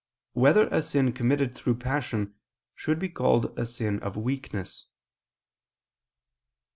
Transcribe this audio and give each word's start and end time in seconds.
3] 0.33 0.41
Whether 0.41 0.67
a 0.69 0.81
Sin 0.81 1.13
Committed 1.13 1.53
Through 1.53 1.75
Passion, 1.75 2.33
Should 2.73 2.97
Be 2.97 3.07
Called 3.07 3.53
a 3.55 3.67
Sin 3.67 3.99
of 3.99 4.17
Weakness? 4.17 4.87